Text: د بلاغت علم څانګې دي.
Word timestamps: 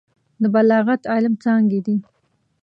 د 0.41 0.43
بلاغت 0.53 1.01
علم 1.13 1.33
څانګې 1.43 1.79
دي. 1.85 1.95